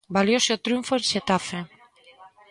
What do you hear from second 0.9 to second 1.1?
en